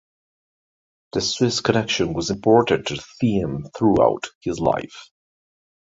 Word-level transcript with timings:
The 1.13 1.21
Swiss 1.21 1.61
connection 1.61 2.15
was 2.15 2.31
important 2.31 2.87
to 2.87 2.95
Thieme 3.19 3.67
throughout 3.77 4.29
his 4.43 4.57
life. 4.59 5.11